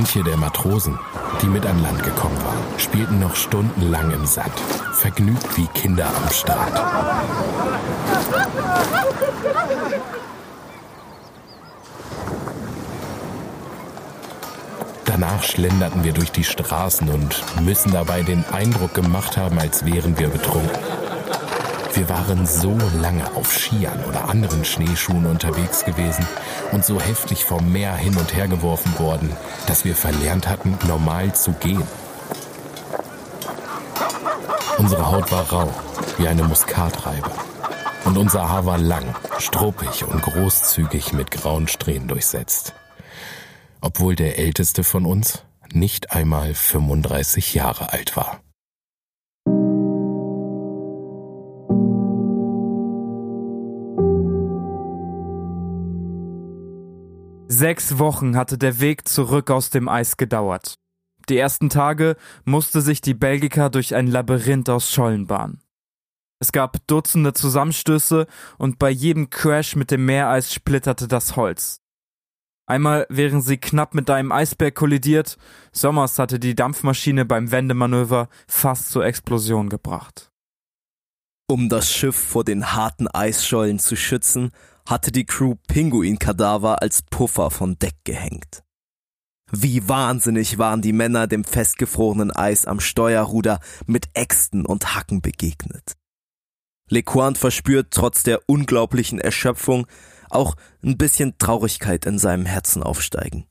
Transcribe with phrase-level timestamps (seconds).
[0.00, 0.98] Manche der Matrosen,
[1.42, 4.58] die mit an Land gekommen waren, spielten noch stundenlang im Sand,
[4.94, 6.72] vergnügt wie Kinder am Start.
[15.04, 20.18] Danach schlenderten wir durch die Straßen und müssen dabei den Eindruck gemacht haben, als wären
[20.18, 20.80] wir betrunken.
[21.92, 26.26] Wir waren so lange auf Skiern oder anderen Schneeschuhen unterwegs gewesen
[26.72, 29.30] und so heftig vom Meer hin und her geworfen worden,
[29.66, 31.82] dass wir verlernt hatten, normal zu gehen.
[34.78, 35.74] Unsere Haut war rau,
[36.16, 37.30] wie eine Muskatreibe.
[38.04, 42.74] Und unser Haar war lang, struppig und großzügig mit grauen Strähnen durchsetzt.
[43.80, 48.40] Obwohl der älteste von uns nicht einmal 35 Jahre alt war.
[57.60, 60.76] Sechs Wochen hatte der Weg zurück aus dem Eis gedauert.
[61.28, 65.60] Die ersten Tage musste sich die Belgica durch ein Labyrinth aus Schollen bahnen.
[66.38, 71.82] Es gab Dutzende Zusammenstöße und bei jedem Crash mit dem Meereis splitterte das Holz.
[72.66, 75.36] Einmal wären sie knapp mit einem Eisberg kollidiert,
[75.70, 80.30] Sommers hatte die Dampfmaschine beim Wendemanöver fast zur Explosion gebracht.
[81.46, 84.50] Um das Schiff vor den harten Eisschollen zu schützen,
[84.86, 88.62] hatte die Crew Pinguinkadaver als Puffer von Deck gehängt.
[89.52, 95.96] Wie wahnsinnig waren die Männer dem festgefrorenen Eis am Steuerruder mit Äxten und Hacken begegnet.
[96.88, 99.86] Lequant verspürt trotz der unglaublichen Erschöpfung
[100.28, 103.46] auch ein bisschen Traurigkeit in seinem Herzen aufsteigen.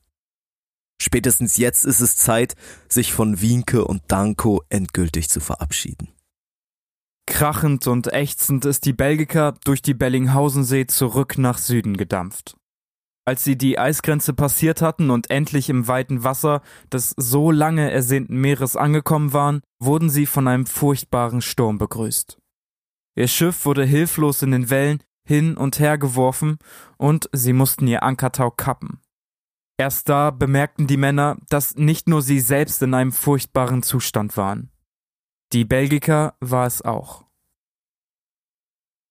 [1.00, 2.54] Spätestens jetzt ist es Zeit,
[2.88, 6.12] sich von Wienke und Danko endgültig zu verabschieden.
[7.30, 12.56] Krachend und ächzend ist die Belgica durch die Bellinghausensee zurück nach Süden gedampft.
[13.24, 16.60] Als sie die Eisgrenze passiert hatten und endlich im weiten Wasser
[16.92, 22.36] des so lange ersehnten Meeres angekommen waren, wurden sie von einem furchtbaren Sturm begrüßt.
[23.16, 26.58] Ihr Schiff wurde hilflos in den Wellen hin und her geworfen
[26.98, 29.00] und sie mussten ihr Ankertau kappen.
[29.78, 34.69] Erst da bemerkten die Männer, dass nicht nur sie selbst in einem furchtbaren Zustand waren.
[35.52, 37.24] Die Belgica war es auch.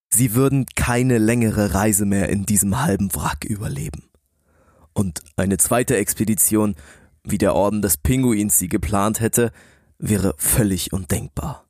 [0.09, 4.09] Sie würden keine längere Reise mehr in diesem halben Wrack überleben.
[4.93, 6.75] Und eine zweite Expedition,
[7.23, 9.51] wie der Orden des Pinguins sie geplant hätte,
[9.97, 11.67] wäre völlig undenkbar.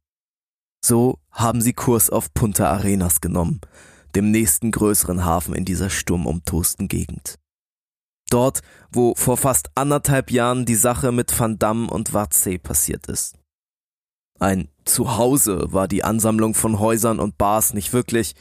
[0.85, 3.61] So haben sie Kurs auf Punta Arenas genommen,
[4.15, 7.39] dem nächsten größeren Hafen in dieser sturmumtosten Gegend.
[8.29, 13.38] Dort, wo vor fast anderthalb Jahren die Sache mit Van Damme und Watzee passiert ist.
[14.39, 18.35] Ein Zuhause war die Ansammlung von Häusern und Bars nicht wirklich,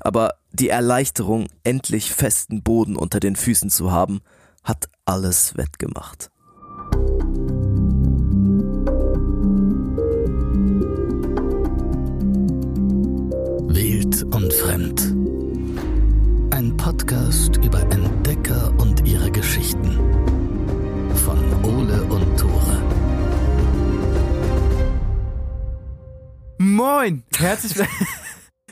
[0.00, 4.20] aber die Erleichterung, endlich festen Boden unter den Füßen zu haben,
[4.64, 6.30] hat alles wettgemacht.
[13.68, 15.14] Wild und Fremd.
[16.52, 19.93] Ein Podcast über Entdecker und ihre Geschichten.
[26.84, 27.22] Moin!
[27.38, 28.08] Herzlich willkommen.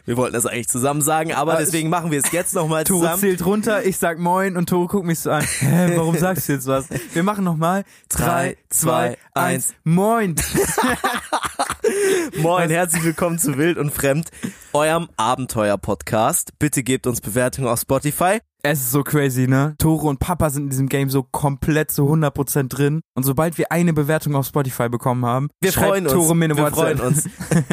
[0.05, 3.21] Wir wollten das eigentlich zusammen sagen, aber deswegen machen wir es jetzt nochmal Tore zusammen.
[3.21, 5.43] zählt runter, ich sag Moin und Tore guckt mich so an.
[5.43, 6.89] Hä, warum sagst du jetzt was?
[7.15, 7.85] Wir machen nochmal.
[8.11, 10.35] Drei, zwei, eins, Moin!
[12.37, 14.29] Moin, herzlich willkommen zu Wild und Fremd,
[14.75, 16.53] eurem Abenteuer-Podcast.
[16.59, 18.39] Bitte gebt uns Bewertungen auf Spotify.
[18.65, 19.75] Es ist so crazy, ne?
[19.79, 23.01] Tore und Papa sind in diesem Game so komplett zu 100% drin.
[23.15, 26.13] Und sobald wir eine Bewertung auf Spotify bekommen haben, Wir freuen uns.
[26.15, 26.99] Tore mir eine wir WhatsApp.
[26.99, 27.29] freuen uns.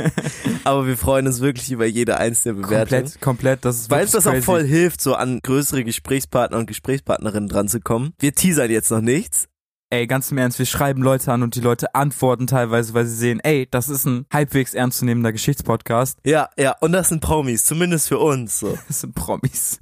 [0.63, 2.99] Aber wir freuen uns wirklich über jede einzelne Bewertung.
[3.01, 3.65] Komplett, komplett.
[3.65, 4.45] Das ist Weil uns wirklich das auch crazy.
[4.45, 8.13] voll hilft, so an größere Gesprächspartner und Gesprächspartnerinnen dran zu kommen.
[8.19, 9.45] Wir teasern jetzt noch nichts.
[9.91, 13.15] Ey, ganz im Ernst, wir schreiben Leute an und die Leute antworten teilweise, weil sie
[13.15, 16.19] sehen, ey, das ist ein halbwegs ernstzunehmender Geschichtspodcast.
[16.23, 18.59] Ja, ja, und das sind Promis, zumindest für uns.
[18.59, 18.77] So.
[18.87, 19.79] Das sind Promis.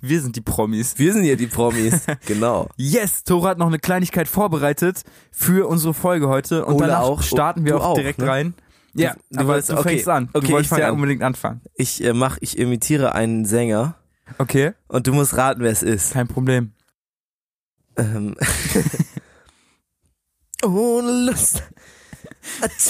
[0.00, 0.98] Wir sind die Promis.
[0.98, 2.68] Wir sind hier die Promis, genau.
[2.76, 7.22] Yes, Tore hat noch eine Kleinigkeit vorbereitet für unsere Folge heute und Ole danach auch.
[7.22, 8.26] starten wir auch, direkt ne?
[8.26, 8.54] rein.
[8.94, 9.82] Ja, du aber du okay.
[9.82, 10.30] fängst an.
[10.32, 11.60] Okay, du wolltest ich ja unbedingt anfangen.
[11.74, 13.96] Ich äh, mach, ich imitiere einen Sänger
[14.38, 16.14] Okay, und du musst raten, wer es ist.
[16.14, 16.72] kein Problem.
[17.96, 18.34] Ähm.
[20.64, 21.62] Ohne Lust.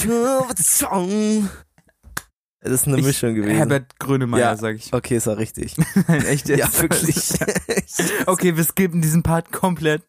[0.03, 1.49] Do the song.
[2.61, 3.55] Das ist eine Ich- Mischung gewesen.
[3.57, 4.55] Herbert Grönemeyer, Ja.
[4.55, 4.93] sag ich.
[4.93, 5.75] Okay, ist auch richtig.
[6.07, 6.59] Nein, echt jetzt?
[6.59, 7.17] ja, wirklich.
[8.25, 10.01] Okay, wir skippen diesen Part komplett.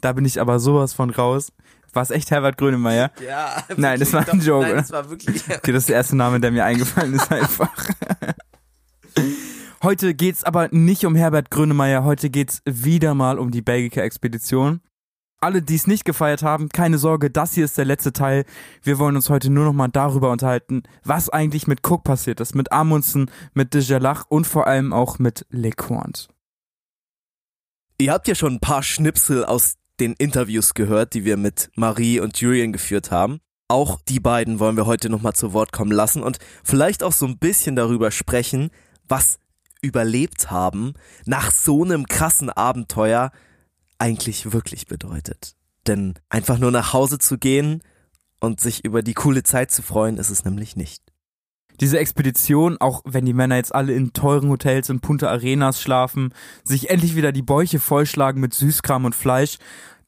[0.00, 1.52] Da bin ich aber sowas von raus.
[1.92, 3.10] War es echt Herbert Grönemeyer?
[3.26, 4.80] ja, Nein, das war wirklich, ein doch, Joke, Nein, oder?
[4.82, 5.42] das war wirklich.
[5.48, 7.70] Okay, das ist der erste Name, der mir eingefallen ist einfach.
[9.82, 14.80] Heute geht's aber nicht um Herbert Grönemeyer, heute geht's wieder mal um die Belgica-Expedition.
[15.40, 18.44] Alle, die es nicht gefeiert haben, keine Sorge, das hier ist der letzte Teil.
[18.82, 22.54] Wir wollen uns heute nur noch mal darüber unterhalten, was eigentlich mit Cook passiert ist,
[22.54, 26.28] mit Amundsen, mit de Jalach und vor allem auch mit LeCointe.
[27.98, 32.20] Ihr habt ja schon ein paar Schnipsel aus den Interviews gehört, die wir mit Marie
[32.20, 33.40] und Julian geführt haben.
[33.68, 37.26] Auch die beiden wollen wir heute nochmal zu Wort kommen lassen und vielleicht auch so
[37.26, 38.70] ein bisschen darüber sprechen,
[39.08, 39.38] was
[39.82, 40.94] überlebt haben
[41.24, 43.32] nach so einem krassen Abenteuer
[43.98, 45.54] eigentlich wirklich bedeutet.
[45.86, 47.82] Denn einfach nur nach Hause zu gehen
[48.40, 51.02] und sich über die coole Zeit zu freuen, ist es nämlich nicht.
[51.80, 56.32] Diese Expedition, auch wenn die Männer jetzt alle in teuren Hotels und Punta Arenas schlafen,
[56.64, 59.58] sich endlich wieder die Bäuche vollschlagen mit Süßkram und Fleisch,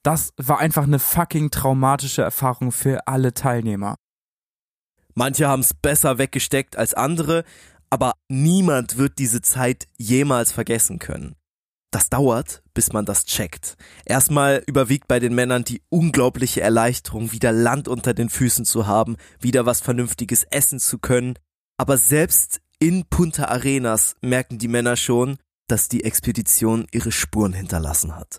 [0.03, 3.97] das war einfach eine fucking traumatische Erfahrung für alle Teilnehmer.
[5.15, 7.45] Manche haben es besser weggesteckt als andere,
[7.91, 11.35] aber niemand wird diese Zeit jemals vergessen können.
[11.99, 13.75] Das dauert, bis man das checkt.
[14.05, 19.17] Erstmal überwiegt bei den Männern die unglaubliche Erleichterung, wieder Land unter den Füßen zu haben,
[19.41, 21.35] wieder was Vernünftiges essen zu können.
[21.77, 28.15] Aber selbst in Punta Arenas merken die Männer schon, dass die Expedition ihre Spuren hinterlassen
[28.15, 28.39] hat.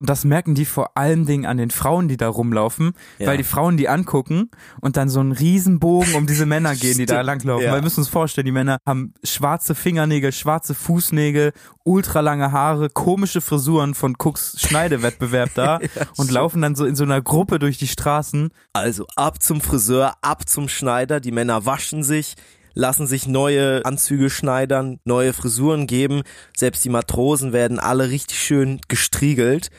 [0.00, 3.26] Das merken die vor allen Dingen an den Frauen, die da rumlaufen, ja.
[3.26, 4.50] weil die Frauen die angucken
[4.80, 7.64] und dann so einen Riesenbogen um diese Männer gehen, die da langlaufen.
[7.64, 7.72] Ja.
[7.72, 11.52] Weil wir müssen uns vorstellen, die Männer haben schwarze Fingernägel, schwarze Fußnägel,
[11.82, 17.02] ultralange Haare, komische Frisuren von Cooks Schneidewettbewerb da ja, und laufen dann so in so
[17.02, 18.50] einer Gruppe durch die Straßen.
[18.72, 22.36] Also ab zum Friseur, ab zum Schneider, die Männer waschen sich,
[22.78, 26.22] lassen sich neue Anzüge schneidern, neue Frisuren geben.
[26.56, 29.70] Selbst die Matrosen werden alle richtig schön gestriegelt.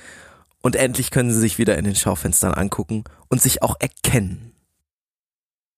[0.61, 4.51] Und endlich können sie sich wieder in den Schaufenstern angucken und sich auch erkennen.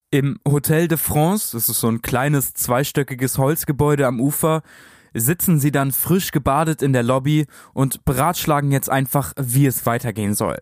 [0.10, 4.64] Im Hotel de France, das ist so ein kleines zweistöckiges Holzgebäude am Ufer,
[5.14, 10.34] sitzen sie dann frisch gebadet in der Lobby und beratschlagen jetzt einfach, wie es weitergehen
[10.34, 10.58] soll.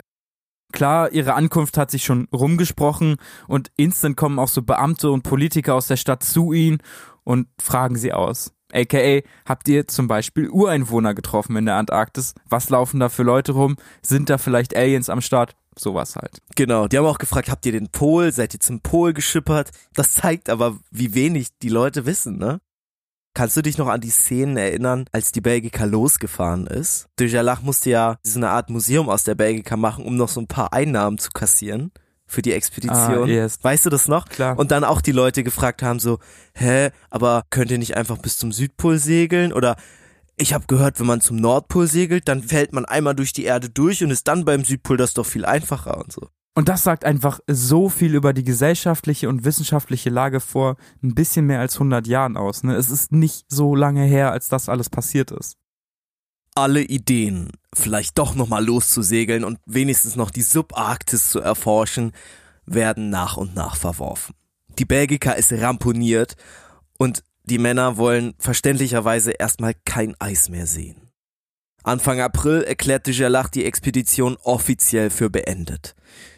[0.72, 3.18] Klar, ihre Ankunft hat sich schon rumgesprochen
[3.48, 6.78] und instant kommen auch so Beamte und Politiker aus der Stadt zu ihnen
[7.24, 8.54] und fragen sie aus.
[8.72, 12.36] AKA, habt ihr zum Beispiel Ureinwohner getroffen in der Antarktis?
[12.48, 13.78] Was laufen da für Leute rum?
[14.04, 15.56] Sind da vielleicht Aliens am Start?
[15.78, 16.42] Sowas halt.
[16.56, 18.32] Genau, die haben auch gefragt, habt ihr den Pol?
[18.32, 19.72] Seid ihr zum Pol geschippert?
[19.94, 22.60] Das zeigt aber, wie wenig die Leute wissen, ne?
[23.34, 27.08] Kannst du dich noch an die Szenen erinnern, als die Belgica losgefahren ist?
[27.18, 30.48] Dujalach musste ja so eine Art Museum aus der Belgica machen, um noch so ein
[30.48, 31.92] paar Einnahmen zu kassieren
[32.26, 33.24] für die Expedition.
[33.24, 33.60] Ah, yes.
[33.62, 34.28] Weißt du das noch?
[34.28, 34.58] Klar.
[34.58, 36.20] Und dann auch die Leute gefragt haben so,
[36.54, 39.52] hä, aber könnt ihr nicht einfach bis zum Südpol segeln?
[39.54, 39.76] Oder
[40.38, 43.70] ich habe gehört, wenn man zum Nordpol segelt, dann fällt man einmal durch die Erde
[43.70, 46.30] durch und ist dann beim Südpol das doch viel einfacher und so.
[46.56, 51.46] Und das sagt einfach so viel über die gesellschaftliche und wissenschaftliche Lage vor ein bisschen
[51.46, 52.64] mehr als 100 Jahren aus.
[52.64, 52.76] Ne?
[52.76, 55.58] Es ist nicht so lange her, als das alles passiert ist.
[56.56, 62.12] Alle Ideen, vielleicht doch nochmal loszusegeln und wenigstens noch die Subarktis zu erforschen,
[62.66, 64.36] werden nach und nach verworfen.
[64.80, 66.36] Die Belgica ist ramponiert
[66.98, 71.09] und die Männer wollen verständlicherweise erstmal kein Eis mehr sehen.
[71.90, 75.96] Anfang April erklärte Gerlach die Expedition offiziell für beendet.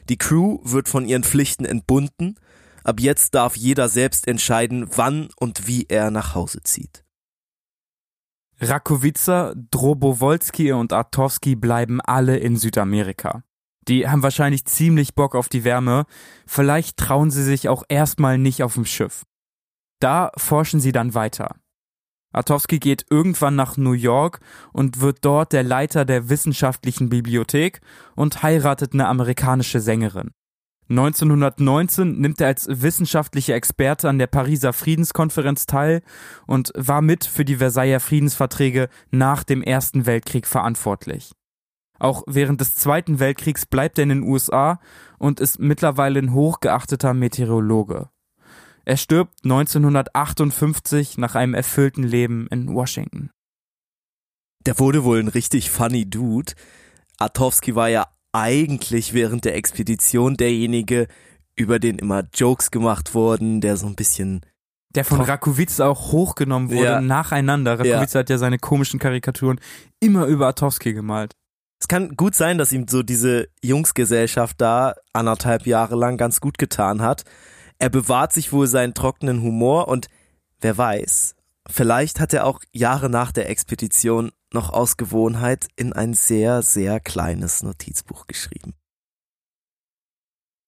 [0.07, 2.39] Die Crew wird von ihren Pflichten entbunden.
[2.85, 7.03] Ab jetzt darf jeder selbst entscheiden, wann und wie er nach Hause zieht.
[8.61, 13.43] Rakowica, Drobowolski und Artowski bleiben alle in Südamerika.
[13.89, 16.05] Die haben wahrscheinlich ziemlich Bock auf die Wärme.
[16.47, 19.23] Vielleicht trauen sie sich auch erstmal nicht auf dem Schiff.
[19.99, 21.55] Da forschen sie dann weiter.
[22.31, 24.39] Artowski geht irgendwann nach New York
[24.73, 27.81] und wird dort der Leiter der wissenschaftlichen Bibliothek
[28.15, 30.31] und heiratet eine amerikanische Sängerin.
[30.89, 36.01] 1919 nimmt er als wissenschaftlicher Experte an der Pariser Friedenskonferenz teil
[36.47, 41.31] und war mit für die Versailler Friedensverträge nach dem Ersten Weltkrieg verantwortlich.
[41.97, 44.79] Auch während des Zweiten Weltkriegs bleibt er in den USA
[45.17, 48.09] und ist mittlerweile ein hochgeachteter Meteorologe.
[48.85, 53.29] Er stirbt 1958 nach einem erfüllten Leben in Washington.
[54.65, 56.53] Der wurde wohl ein richtig funny Dude.
[57.17, 61.07] Artowski war ja eigentlich während der Expedition derjenige,
[61.55, 64.41] über den immer Jokes gemacht wurden, der so ein bisschen
[64.95, 67.01] der von Rakowitz auch hochgenommen wurde, ja.
[67.01, 67.79] nacheinander.
[67.79, 68.19] Rakowitz ja.
[68.19, 69.59] hat ja seine komischen Karikaturen
[69.99, 71.33] immer über Artowski gemalt.
[71.79, 76.57] Es kann gut sein, dass ihm so diese Jungsgesellschaft da anderthalb Jahre lang ganz gut
[76.57, 77.23] getan hat.
[77.81, 80.07] Er bewahrt sich wohl seinen trockenen Humor und
[80.59, 81.33] wer weiß,
[81.67, 86.99] vielleicht hat er auch Jahre nach der Expedition noch aus Gewohnheit in ein sehr, sehr
[86.99, 88.75] kleines Notizbuch geschrieben.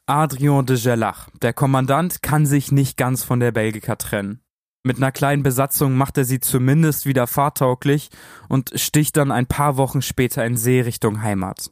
[0.08, 4.42] Adrien de Gerlach, der Kommandant, kann sich nicht ganz von der Belgica trennen.
[4.82, 8.10] Mit einer kleinen Besatzung macht er sie zumindest wieder fahrtauglich
[8.50, 11.72] und sticht dann ein paar Wochen später in See Richtung Heimat.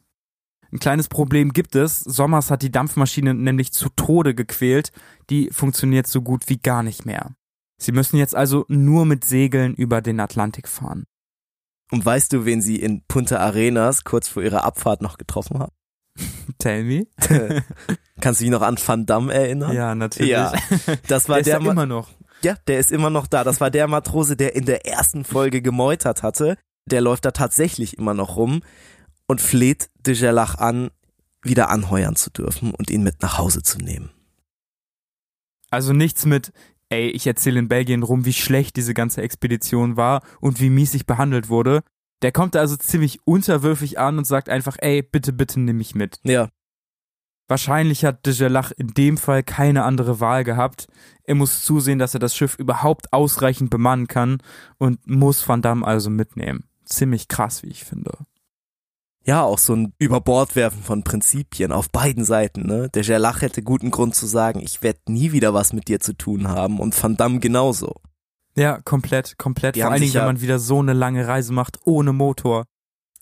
[0.72, 2.00] Ein kleines Problem gibt es.
[2.00, 4.90] Sommers hat die Dampfmaschine nämlich zu Tode gequält.
[5.28, 7.32] Die funktioniert so gut wie gar nicht mehr.
[7.78, 11.04] Sie müssen jetzt also nur mit Segeln über den Atlantik fahren.
[11.90, 15.72] Und weißt du, wen sie in Punta Arenas kurz vor ihrer Abfahrt noch getroffen haben?
[16.58, 17.06] Tell me.
[18.20, 19.74] Kannst du dich noch an Van Damme erinnern?
[19.74, 20.30] Ja, natürlich.
[20.30, 20.54] Ja,
[21.06, 22.08] das war der, der, immer noch.
[22.42, 23.44] Ja, der ist immer noch da.
[23.44, 26.56] Das war der Matrose, der in der ersten Folge gemeutert hatte.
[26.86, 28.62] Der läuft da tatsächlich immer noch rum
[29.26, 30.90] und fleht de Gerlach an,
[31.42, 34.10] wieder anheuern zu dürfen und ihn mit nach Hause zu nehmen.
[35.70, 36.52] Also nichts mit,
[36.90, 40.94] ey, ich erzähle in Belgien rum, wie schlecht diese ganze Expedition war und wie mies
[40.94, 41.82] ich behandelt wurde.
[42.20, 45.94] Der kommt da also ziemlich unterwürfig an und sagt einfach, ey, bitte, bitte nimm mich
[45.94, 46.20] mit.
[46.22, 46.48] Ja.
[47.48, 50.86] Wahrscheinlich hat de Gerlach in dem Fall keine andere Wahl gehabt.
[51.24, 54.38] Er muss zusehen, dass er das Schiff überhaupt ausreichend bemannen kann
[54.78, 56.64] und muss Van Damme also mitnehmen.
[56.84, 58.12] Ziemlich krass, wie ich finde.
[59.24, 62.88] Ja, auch so ein Überbordwerfen von Prinzipien auf beiden Seiten, ne?
[62.88, 66.12] Der Gerlach hätte guten Grund zu sagen, ich werde nie wieder was mit dir zu
[66.14, 67.94] tun haben und Van Damme genauso.
[68.56, 69.76] Ja, komplett, komplett.
[69.76, 72.64] Die Vor allen Dingen, ja- wenn man wieder so eine lange Reise macht ohne Motor.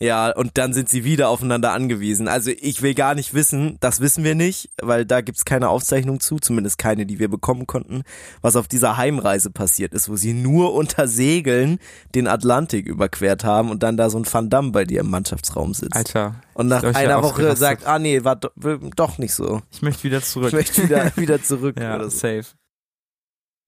[0.02, 2.26] Ja, und dann sind sie wieder aufeinander angewiesen.
[2.26, 6.20] Also ich will gar nicht wissen, das wissen wir nicht, weil da gibt's keine Aufzeichnung
[6.20, 8.04] zu, zumindest keine, die wir bekommen konnten,
[8.40, 11.78] was auf dieser Heimreise passiert ist, wo sie nur unter Segeln
[12.14, 15.74] den Atlantik überquert haben und dann da so ein Van Damme bei dir im Mannschaftsraum
[15.74, 15.94] sitzt.
[15.94, 18.48] Alter, und nach einer Woche sagt, ah nee, war do,
[18.96, 19.60] doch nicht so.
[19.70, 20.48] ich möchte wieder zurück.
[20.48, 21.78] Ich möchte wieder, wieder zurück.
[21.78, 22.16] ja, oder so.
[22.16, 22.46] safe.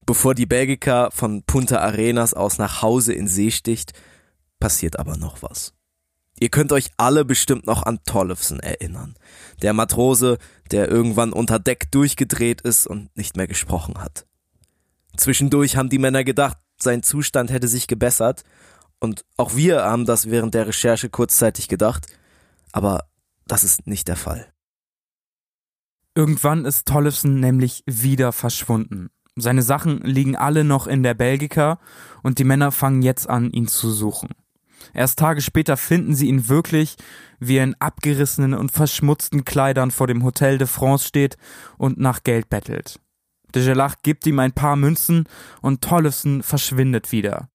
[0.07, 3.93] Bevor die Belgica von Punta Arenas aus nach Hause in See sticht,
[4.59, 5.75] passiert aber noch was.
[6.43, 9.15] Ihr könnt euch alle bestimmt noch an Tollefsen erinnern.
[9.63, 10.39] Der Matrose,
[10.73, 14.27] der irgendwann unter Deck durchgedreht ist und nicht mehr gesprochen hat.
[15.17, 18.43] Zwischendurch haben die Männer gedacht, sein Zustand hätte sich gebessert.
[18.99, 22.09] Und auch wir haben das während der Recherche kurzzeitig gedacht.
[22.73, 23.05] Aber
[23.47, 24.53] das ist nicht der Fall.
[26.17, 29.11] Irgendwann ist Tollefson nämlich wieder verschwunden.
[29.37, 31.79] Seine Sachen liegen alle noch in der Belgica
[32.25, 34.31] und die Männer fangen jetzt an, ihn zu suchen.
[34.95, 36.97] Erst Tage später finden sie ihn wirklich,
[37.41, 41.37] wie er in abgerissenen und verschmutzten Kleidern vor dem Hotel de France steht
[41.79, 43.01] und nach Geld bettelt.
[43.55, 45.29] De Gerlach gibt ihm ein paar Münzen
[45.61, 47.49] und Tollefson verschwindet wieder.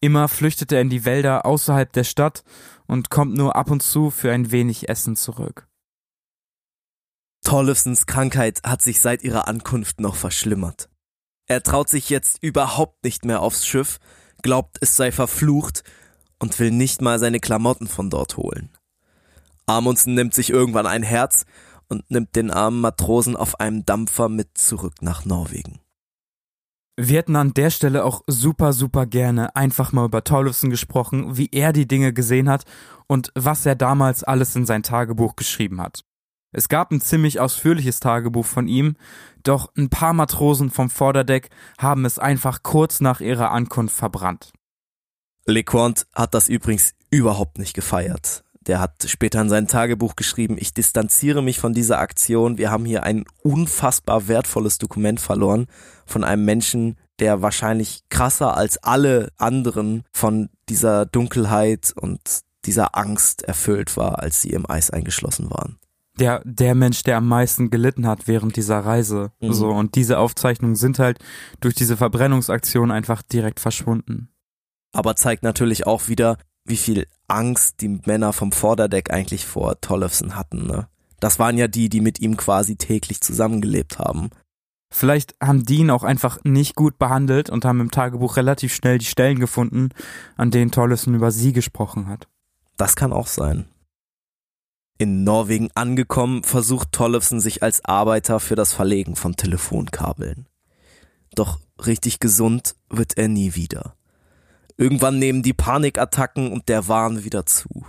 [0.00, 2.44] Immer flüchtet er in die Wälder außerhalb der Stadt
[2.86, 5.66] und kommt nur ab und zu für ein wenig Essen zurück.
[7.42, 10.88] Tollefsons Krankheit hat sich seit ihrer Ankunft noch verschlimmert.
[11.46, 13.98] Er traut sich jetzt überhaupt nicht mehr aufs Schiff,
[14.42, 15.84] glaubt es sei verflucht
[16.38, 18.70] und will nicht mal seine Klamotten von dort holen.
[19.66, 21.44] Amundsen nimmt sich irgendwann ein Herz
[21.88, 25.80] und nimmt den armen Matrosen auf einem Dampfer mit zurück nach Norwegen.
[26.96, 31.48] Wir hätten an der Stelle auch super, super gerne einfach mal über Tollefson gesprochen, wie
[31.50, 32.64] er die Dinge gesehen hat
[33.08, 36.04] und was er damals alles in sein Tagebuch geschrieben hat.
[36.52, 38.96] Es gab ein ziemlich ausführliches Tagebuch von ihm,
[39.42, 44.52] doch ein paar Matrosen vom Vorderdeck haben es einfach kurz nach ihrer Ankunft verbrannt.
[45.46, 48.44] LeCointe hat das übrigens überhaupt nicht gefeiert.
[48.66, 52.56] Der hat später in sein Tagebuch geschrieben, ich distanziere mich von dieser Aktion.
[52.56, 55.66] Wir haben hier ein unfassbar wertvolles Dokument verloren
[56.06, 62.20] von einem Menschen, der wahrscheinlich krasser als alle anderen von dieser Dunkelheit und
[62.64, 65.78] dieser Angst erfüllt war, als sie im Eis eingeschlossen waren.
[66.18, 69.32] Der, der Mensch, der am meisten gelitten hat während dieser Reise.
[69.40, 69.52] Mhm.
[69.52, 71.18] So, und diese Aufzeichnungen sind halt
[71.60, 74.28] durch diese Verbrennungsaktion einfach direkt verschwunden.
[74.94, 80.36] Aber zeigt natürlich auch wieder, wie viel Angst die Männer vom Vorderdeck eigentlich vor Tollefsen
[80.36, 80.66] hatten.
[80.66, 80.88] Ne?
[81.20, 84.30] Das waren ja die, die mit ihm quasi täglich zusammengelebt haben.
[84.90, 88.98] Vielleicht haben die ihn auch einfach nicht gut behandelt und haben im Tagebuch relativ schnell
[88.98, 89.88] die Stellen gefunden,
[90.36, 92.28] an denen Tollefson über sie gesprochen hat.
[92.76, 93.66] Das kann auch sein.
[94.96, 100.46] In Norwegen angekommen, versucht Tollefsen sich als Arbeiter für das Verlegen von Telefonkabeln.
[101.34, 103.96] Doch richtig gesund wird er nie wieder.
[104.76, 107.86] Irgendwann nehmen die Panikattacken und der Wahn wieder zu.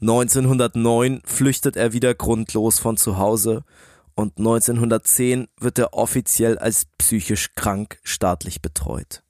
[0.00, 3.64] 1909 flüchtet er wieder grundlos von zu Hause
[4.14, 9.22] und 1910 wird er offiziell als psychisch krank staatlich betreut.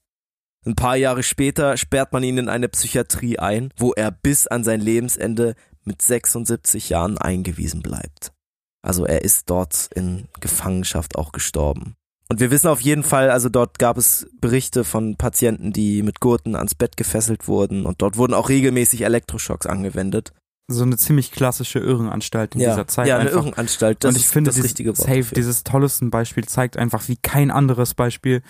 [0.64, 4.64] Ein paar Jahre später sperrt man ihn in eine Psychiatrie ein, wo er bis an
[4.64, 8.32] sein Lebensende mit 76 Jahren eingewiesen bleibt.
[8.80, 11.96] Also er ist dort in Gefangenschaft auch gestorben.
[12.32, 16.18] Und wir wissen auf jeden Fall, also dort gab es Berichte von Patienten, die mit
[16.20, 20.32] Gurten ans Bett gefesselt wurden und dort wurden auch regelmäßig Elektroschocks angewendet.
[20.66, 23.06] So eine ziemlich klassische Irrenanstalt in ja, dieser Zeit.
[23.06, 23.44] ja, eine einfach.
[23.44, 24.02] Irrenanstalt.
[24.02, 25.06] Das und ich ist finde, das dieses, richtige Wort.
[25.06, 25.34] safe, dafür.
[25.34, 28.40] dieses Tollefson-Beispiel zeigt einfach wie kein anderes Beispiel,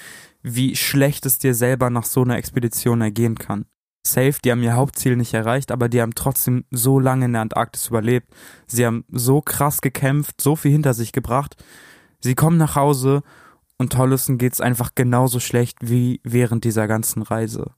[0.42, 3.64] wie schlecht es dir selber nach so einer Expedition ergehen kann.
[4.06, 7.42] safe, die haben ihr Hauptziel nicht erreicht, aber die haben trotzdem so lange in der
[7.42, 8.28] Antarktis überlebt.
[8.68, 11.56] Sie haben so krass gekämpft, so viel hinter sich gebracht.
[12.20, 13.24] Sie kommen nach Hause
[13.82, 17.72] und Tollison geht's einfach genauso schlecht wie während dieser ganzen Reise.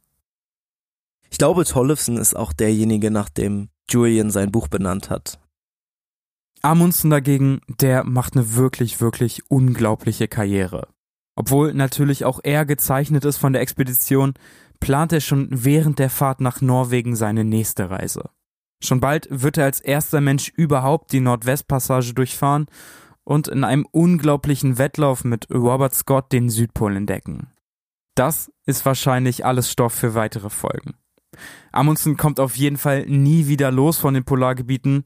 [1.31, 5.41] Ich glaube, Tollefson ist auch derjenige, nach dem Julian sein Buch benannt hat.
[6.61, 10.89] Amundsen dagegen, der macht eine wirklich, wirklich unglaubliche Karriere.
[11.37, 14.35] Obwohl natürlich auch er gezeichnet ist von der Expedition,
[14.81, 18.29] plant er schon während der Fahrt nach Norwegen seine nächste Reise.
[18.83, 22.67] Schon bald wird er als erster Mensch überhaupt die Nordwestpassage durchfahren
[23.25, 27.49] und in einem unglaublichen Wettlauf mit Robert Scott den Südpol entdecken.
[28.15, 30.95] Das ist wahrscheinlich alles Stoff für weitere Folgen.
[31.73, 35.03] Amundsen kommt auf jeden Fall nie wieder los von den Polargebieten,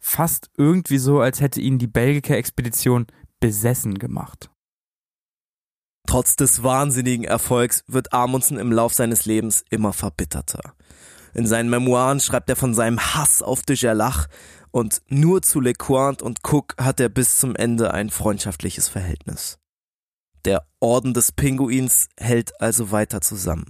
[0.00, 3.06] fast irgendwie so, als hätte ihn die Belgica-Expedition
[3.40, 4.50] besessen gemacht.
[6.06, 10.72] Trotz des wahnsinnigen Erfolgs wird Amundsen im Lauf seines Lebens immer verbitterter.
[11.34, 14.26] In seinen Memoiren schreibt er von seinem Hass auf de Gerlach
[14.70, 19.58] und nur zu LeCointe und Cook hat er bis zum Ende ein freundschaftliches Verhältnis.
[20.44, 23.66] Der Orden des Pinguins hält also weiter zusammen.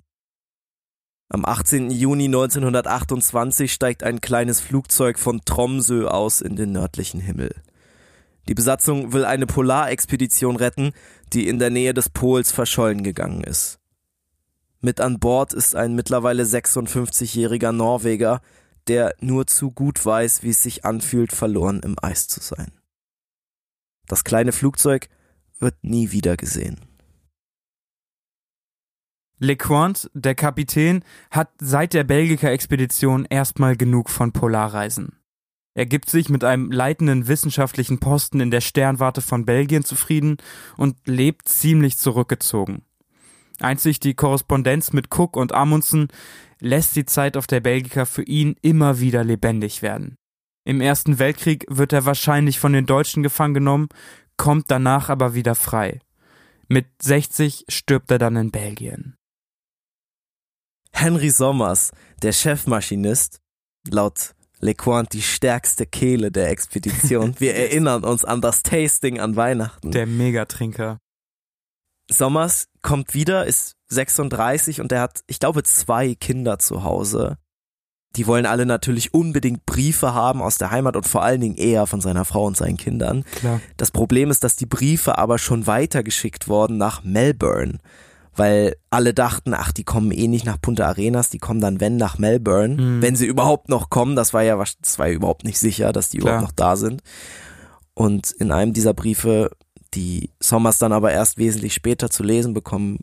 [1.31, 1.91] Am 18.
[1.91, 7.55] Juni 1928 steigt ein kleines Flugzeug von Tromsø aus in den nördlichen Himmel.
[8.49, 10.93] Die Besatzung will eine Polarexpedition retten,
[11.35, 13.79] die in der Nähe des Pols verschollen gegangen ist.
[14.81, 18.41] Mit an Bord ist ein mittlerweile 56-jähriger Norweger,
[18.89, 22.73] der nur zu gut weiß, wie es sich anfühlt, verloren im Eis zu sein.
[24.07, 25.09] Das kleine Flugzeug
[25.59, 26.81] wird nie wieder gesehen.
[29.41, 35.13] LeQuant, der Kapitän, hat seit der Belgica-Expedition erstmal genug von Polarreisen.
[35.75, 40.39] Er gibt sich mit einem leitenden wissenschaftlichen Posten in der Sternwarte von Belgien zufrieden
[40.77, 42.83] und lebt ziemlich zurückgezogen.
[43.61, 46.09] Einzig die Korrespondenz mit Cook und Amundsen
[46.61, 50.17] lässt die Zeit auf der Belgica für ihn immer wieder lebendig werden.
[50.65, 53.89] Im Ersten Weltkrieg wird er wahrscheinlich von den Deutschen gefangen genommen,
[54.37, 56.01] kommt danach aber wieder frei.
[56.69, 59.17] Mit 60 stirbt er dann in Belgien.
[60.93, 61.93] Henry Sommers,
[62.23, 63.41] der Chefmaschinist,
[63.89, 67.35] laut LeQuant die stärkste Kehle der Expedition.
[67.39, 69.93] Wir erinnern uns an das Tasting an Weihnachten.
[69.93, 70.99] Der Megatrinker.
[72.11, 77.39] Sommers kommt wieder, ist 36 und er hat, ich glaube, zwei Kinder zu Hause.
[78.17, 81.87] Die wollen alle natürlich unbedingt Briefe haben aus der Heimat und vor allen Dingen er
[81.87, 83.25] von seiner Frau und seinen Kindern.
[83.37, 83.61] Klar.
[83.77, 87.79] Das Problem ist, dass die Briefe aber schon weitergeschickt wurden nach Melbourne
[88.39, 91.97] weil alle dachten, ach, die kommen eh nicht nach Punta Arenas, die kommen dann wenn
[91.97, 93.03] nach Melbourne, mhm.
[93.03, 94.17] wenn sie überhaupt noch kommen.
[94.17, 96.35] Das war ja, das war ja überhaupt nicht sicher, dass die Klar.
[96.35, 97.03] überhaupt noch da sind.
[97.95, 99.51] Und in einem dieser Briefe,
[99.95, 103.01] die Sommers dann aber erst wesentlich später zu lesen bekommt,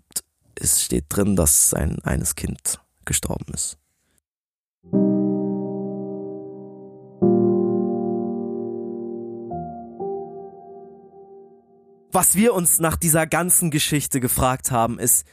[0.56, 3.78] es steht drin, dass sein eines Kind gestorben ist.
[12.16, 15.28] was wir uns nach dieser ganzen Geschichte gefragt haben, ist,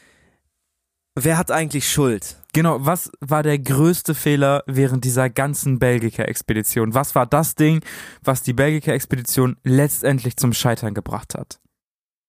[1.14, 2.41] wer hat eigentlich Schuld?
[2.52, 6.92] Genau, was war der größte Fehler während dieser ganzen Belgica-Expedition?
[6.92, 7.82] Was war das Ding,
[8.22, 11.60] was die Belgica-Expedition letztendlich zum Scheitern gebracht hat?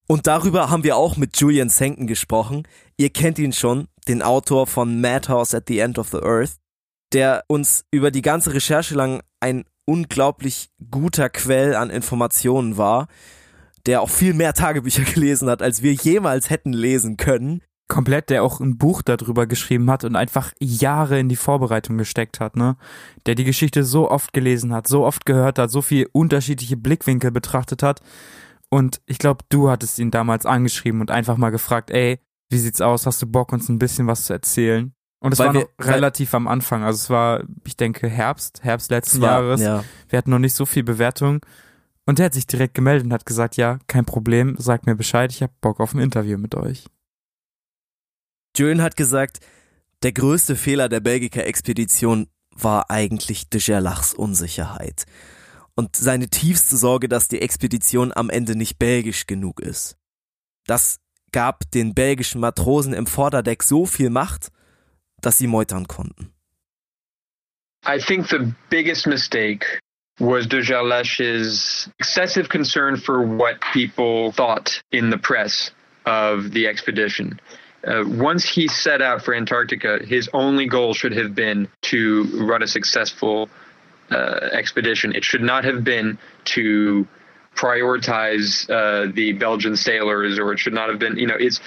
[0.08, 2.64] Und darüber haben wir auch mit Julian Senken gesprochen.
[2.98, 6.58] Ihr kennt ihn schon, den Autor von Madhouse at the End of the Earth,
[7.12, 13.08] der uns über die ganze Recherche lang ein unglaublich guter Quell an Informationen war
[13.86, 17.62] der auch viel mehr Tagebücher gelesen hat, als wir jemals hätten lesen können.
[17.94, 22.40] Komplett, der auch ein Buch darüber geschrieben hat und einfach Jahre in die Vorbereitung gesteckt
[22.40, 22.76] hat, ne?
[23.28, 27.30] Der die Geschichte so oft gelesen hat, so oft gehört hat, so viele unterschiedliche Blickwinkel
[27.30, 28.02] betrachtet hat.
[28.70, 32.82] Und ich glaube, du hattest ihn damals angeschrieben und einfach mal gefragt, ey, wie sieht's
[32.82, 33.06] aus?
[33.06, 34.96] Hast du Bock, uns ein bisschen was zu erzählen?
[35.20, 36.84] Und es war wir, relativ am Anfang.
[36.84, 39.62] Also es war, ich denke, Herbst, Herbst letzten war, Jahres.
[39.62, 39.84] Ja.
[40.10, 41.42] Wir hatten noch nicht so viel Bewertung.
[42.08, 45.32] Und der hat sich direkt gemeldet und hat gesagt, ja, kein Problem, sagt mir Bescheid,
[45.32, 46.88] ich hab Bock auf ein Interview mit euch.
[48.56, 49.40] Julian hat gesagt,
[50.04, 55.06] der größte Fehler der Belgica-Expedition war eigentlich de Gerlachs Unsicherheit
[55.76, 59.98] und seine tiefste Sorge, dass die Expedition am Ende nicht belgisch genug ist.
[60.68, 61.00] Das
[61.32, 64.52] gab den belgischen Matrosen im Vorderdeck so viel Macht,
[65.22, 66.32] dass sie meutern konnten.
[67.86, 69.80] I think the biggest mistake
[70.20, 75.74] was de Gerlach's excessive concern for what people thought in the press
[76.06, 77.42] of the expedition.
[77.86, 82.64] Uh, once he set out for Antarctica, his only goal should have been to run
[82.64, 83.50] a successful
[84.10, 85.14] uh, expedition.
[85.16, 87.08] It should not have been to
[87.56, 91.18] prioritize uh, the Belgian sailors, or it should not have been.
[91.18, 91.60] You know, it's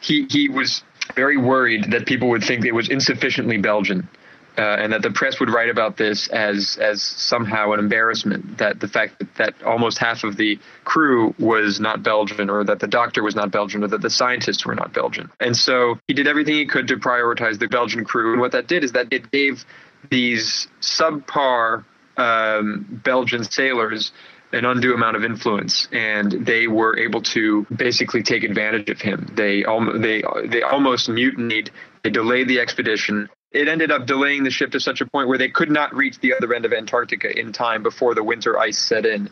[0.00, 0.82] he he was
[1.16, 4.08] very worried that people would think it was insufficiently Belgian.
[4.56, 8.78] Uh, and that the press would write about this as as somehow an embarrassment that
[8.78, 12.86] the fact that, that almost half of the crew was not Belgian or that the
[12.86, 15.28] doctor was not Belgian or that the scientists were not Belgian.
[15.40, 18.30] And so he did everything he could to prioritize the Belgian crew.
[18.30, 19.64] And what that did is that it gave
[20.08, 21.84] these subpar
[22.16, 24.12] um, Belgian sailors
[24.52, 29.32] an undue amount of influence, and they were able to basically take advantage of him.
[29.34, 29.64] They
[29.96, 31.70] they they almost mutinied.
[32.02, 33.28] They delayed the expedition.
[33.54, 36.18] It ended up delaying the ship to such a point where they could not reach
[36.18, 39.30] the other end of Antarctica in time before the winter ice set in.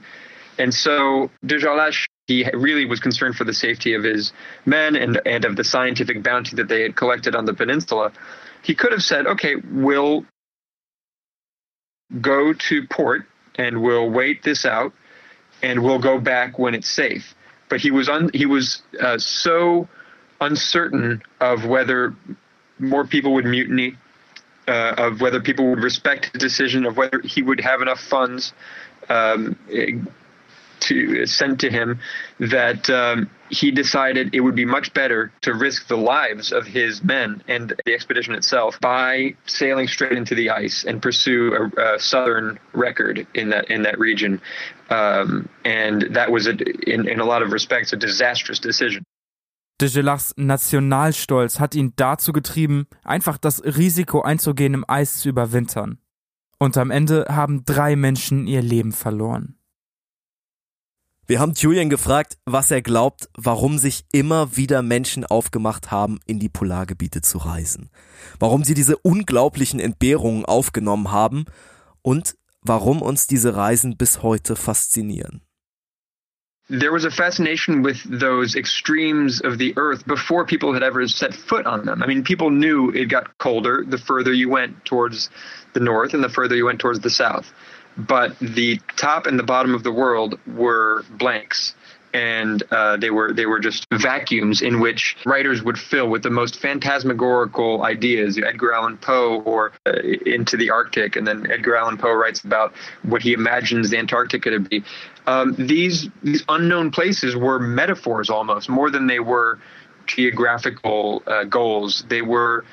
[0.58, 4.32] And so de Jarlache, he really was concerned for the safety of his
[4.64, 8.12] men and, and of the scientific bounty that they had collected on the peninsula.
[8.62, 10.24] He could have said, okay, we'll
[12.20, 14.92] go to port and we'll wait this out
[15.62, 17.34] and we'll go back when it's safe.
[17.68, 19.88] But he was un, he was uh, so
[20.40, 22.14] uncertain of whether
[22.78, 23.96] more people would mutiny,
[24.68, 28.52] uh, of whether people would respect his decision, of whether he would have enough funds
[29.08, 29.56] um,
[30.82, 32.00] to sent to him
[32.40, 37.02] that um, he decided it would be much better to risk the lives of his
[37.04, 41.98] men and the expedition itself by sailing straight into the ice and pursue a, a
[41.98, 44.40] southern record in that in that region.
[44.90, 46.52] Um, and that was, a,
[46.90, 49.04] in, in a lot of respects, a disastrous decision.
[49.82, 55.98] De Gelachs Nationalstolz hat ihn dazu getrieben, einfach das Risiko einzugehen, im Eis zu überwintern.
[56.60, 59.58] Und am Ende haben drei Menschen ihr Leben verloren.
[61.26, 66.38] Wir haben Julian gefragt, was er glaubt, warum sich immer wieder Menschen aufgemacht haben, in
[66.38, 67.90] die Polargebiete zu reisen.
[68.38, 71.46] Warum sie diese unglaublichen Entbehrungen aufgenommen haben
[72.02, 75.42] und warum uns diese Reisen bis heute faszinieren.
[76.72, 81.34] There was a fascination with those extremes of the earth before people had ever set
[81.34, 82.02] foot on them.
[82.02, 85.28] I mean, people knew it got colder the further you went towards
[85.74, 87.52] the north and the further you went towards the south.
[87.98, 91.74] but the top and the bottom of the world were blanks
[92.14, 96.30] and uh, they were they were just vacuums in which writers would fill with the
[96.30, 98.38] most phantasmagorical ideas.
[98.38, 99.92] Edgar Allan Poe or uh,
[100.26, 102.72] into the Arctic, and then Edgar Allan Poe writes about
[103.02, 104.84] what he imagines the Antarctica to be.
[105.26, 109.58] Um, these these unknown places were metaphors almost more than they were
[110.06, 112.04] geographical uh, goals.
[112.08, 112.64] They were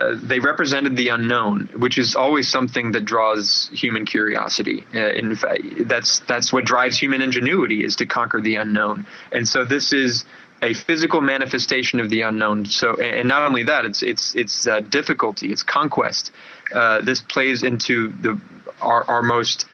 [0.00, 4.84] uh, they represented the unknown, which is always something that draws human curiosity.
[4.94, 9.06] Uh, in fact, that's that's what drives human ingenuity is to conquer the unknown.
[9.32, 10.24] And so this is
[10.62, 12.66] a physical manifestation of the unknown.
[12.66, 16.32] So, and not only that, it's it's it's uh, difficulty, it's conquest.
[16.74, 18.40] Uh, this plays into the
[18.80, 19.66] our, our most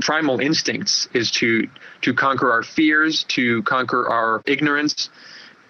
[0.00, 1.68] primal instincts is to
[2.02, 5.10] to conquer our fears, to conquer our ignorance,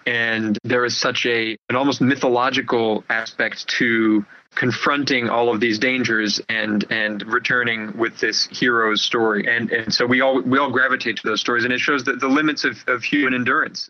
[0.05, 6.41] and there is such a an almost mythological aspect to confronting all of these dangers
[6.49, 9.47] and and returning with this hero's story.
[9.47, 12.19] And and so we all we all gravitate to those stories and it shows that
[12.19, 13.89] the limits of, of human endurance.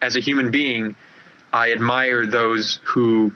[0.00, 0.96] As a human being
[1.52, 3.32] i admire those who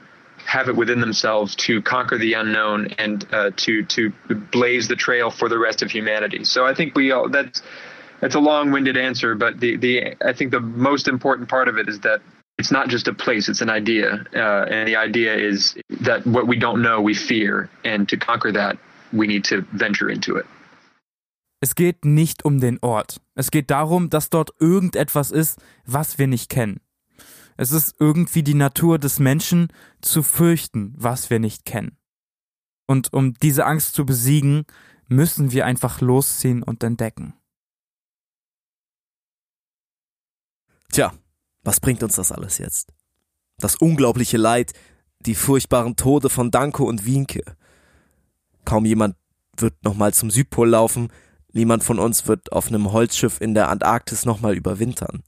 [0.47, 4.13] have it within themselves to conquer the unknown and uh, to to
[4.51, 6.45] blaze the trail for the rest of humanity.
[6.45, 7.61] So I think we all that's
[8.21, 11.89] that's a long-winded answer, but the the I think the most important part of it
[11.89, 12.21] is that
[12.57, 16.47] it's not just a place; it's an idea, uh, and the idea is that what
[16.47, 18.77] we don't know we fear, and to conquer that
[19.11, 20.45] we need to venture into it.
[21.59, 23.19] Es geht nicht um den Ort.
[23.35, 26.79] Es geht darum, dass dort irgendetwas ist, was wir nicht kennen.
[27.57, 29.67] Es ist irgendwie die Natur des Menschen
[30.01, 31.97] zu fürchten, was wir nicht kennen.
[32.85, 34.65] Und um diese Angst zu besiegen,
[35.07, 37.33] müssen wir einfach losziehen und entdecken.
[40.91, 41.13] Tja,
[41.63, 42.93] was bringt uns das alles jetzt?
[43.57, 44.73] Das unglaubliche Leid,
[45.19, 47.41] die furchtbaren Tode von Danko und Wienke.
[48.65, 49.15] Kaum jemand
[49.57, 51.11] wird nochmal zum Südpol laufen,
[51.53, 55.23] niemand von uns wird auf einem Holzschiff in der Antarktis nochmal überwintern.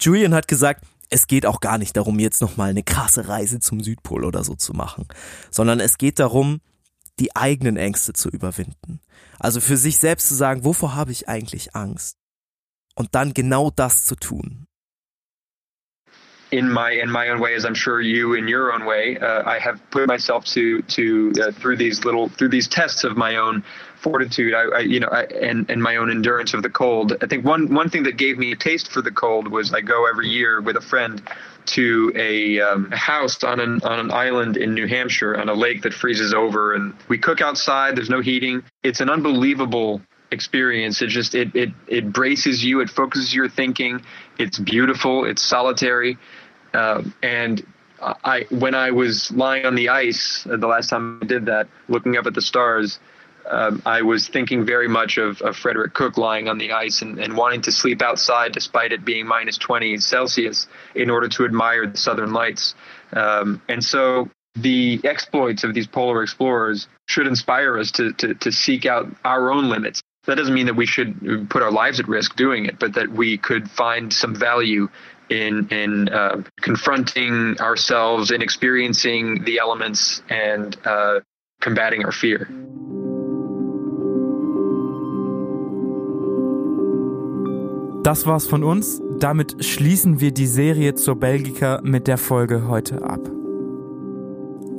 [0.00, 3.80] Julian hat gesagt, es geht auch gar nicht darum, jetzt nochmal eine krasse Reise zum
[3.80, 5.06] Südpol oder so zu machen,
[5.50, 6.60] sondern es geht darum,
[7.20, 9.00] die eigenen Ängste zu überwinden.
[9.38, 12.16] Also für sich selbst zu sagen, wovor habe ich eigentlich Angst?
[12.94, 14.66] Und dann genau das zu tun.
[16.54, 19.42] in my in my own way, as I'm sure you in your own way, uh,
[19.44, 23.36] I have put myself to to uh, through these little through these tests of my
[23.36, 23.64] own
[24.04, 27.16] fortitude, I, I you know, I, and and my own endurance of the cold.
[27.22, 29.80] I think one one thing that gave me a taste for the cold was I
[29.80, 31.20] go every year with a friend
[31.66, 35.54] to a, um, a house on an on an island in New Hampshire on a
[35.54, 37.96] lake that freezes over, and we cook outside.
[37.96, 38.62] There's no heating.
[38.82, 41.00] It's an unbelievable experience.
[41.00, 42.80] It just it it it braces you.
[42.80, 44.02] It focuses your thinking.
[44.38, 45.24] It's beautiful.
[45.24, 46.18] It's solitary,
[46.74, 47.66] uh, and
[48.00, 52.16] I when I was lying on the ice the last time I did that, looking
[52.18, 52.98] up at the stars.
[53.50, 57.18] Um, I was thinking very much of, of Frederick Cook lying on the ice and,
[57.18, 61.86] and wanting to sleep outside despite it being minus 20 Celsius in order to admire
[61.86, 62.74] the southern lights.
[63.12, 68.52] Um, and so the exploits of these polar explorers should inspire us to, to, to
[68.52, 70.00] seek out our own limits.
[70.26, 73.10] That doesn't mean that we should put our lives at risk doing it, but that
[73.10, 74.88] we could find some value
[75.28, 81.20] in in uh, confronting ourselves and experiencing the elements and uh,
[81.60, 82.48] combating our fear.
[88.04, 89.00] Das war's von uns.
[89.18, 93.20] Damit schließen wir die Serie zur Belgica mit der Folge heute ab.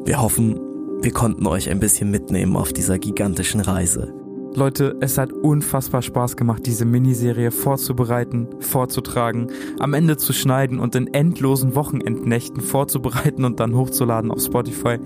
[0.06, 0.60] Wir hoffen,
[1.02, 4.14] wir konnten euch ein bisschen mitnehmen auf dieser gigantischen Reise.
[4.56, 9.48] Leute, es hat unfassbar Spaß gemacht, diese Miniserie vorzubereiten, vorzutragen,
[9.80, 14.98] am Ende zu schneiden und in endlosen Wochenendnächten vorzubereiten und dann hochzuladen auf Spotify,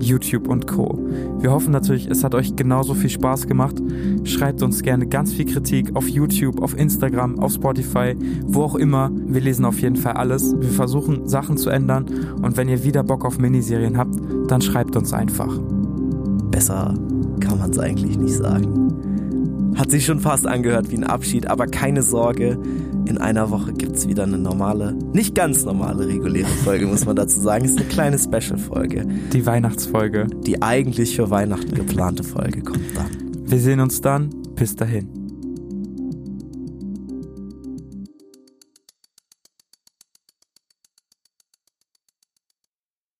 [0.00, 0.98] YouTube und Co.
[1.40, 3.76] Wir hoffen natürlich, es hat euch genauso viel Spaß gemacht.
[4.24, 8.14] Schreibt uns gerne ganz viel Kritik auf YouTube, auf Instagram, auf Spotify,
[8.46, 9.10] wo auch immer.
[9.12, 10.54] Wir lesen auf jeden Fall alles.
[10.58, 12.06] Wir versuchen Sachen zu ändern
[12.42, 14.14] und wenn ihr wieder Bock auf Miniserien habt,
[14.48, 15.58] dann schreibt uns einfach.
[16.50, 16.94] Besser
[17.40, 19.74] kann man es eigentlich nicht sagen.
[19.76, 22.58] Hat sich schon fast angehört wie ein Abschied, aber keine Sorge,
[23.04, 27.16] in einer Woche gibt es wieder eine normale, nicht ganz normale reguläre Folge, muss man
[27.16, 27.64] dazu sagen.
[27.64, 29.06] Es ist eine kleine Special-Folge.
[29.32, 30.26] Die Weihnachtsfolge.
[30.46, 33.06] Die eigentlich für Weihnachten geplante Folge kommt dann.
[33.46, 34.30] Wir sehen uns dann.
[34.56, 35.27] Bis dahin.